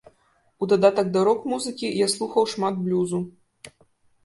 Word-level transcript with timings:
У 0.65 0.67
дадатак 0.71 1.11
да 1.17 1.25
рок-музыкі 1.29 1.93
я 2.05 2.09
слухаў 2.15 2.51
шмат 2.55 2.83
блюзу. 2.89 3.23